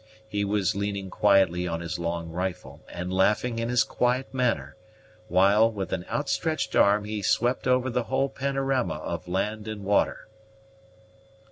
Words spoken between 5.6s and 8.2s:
with an outstretched arm, he swept over the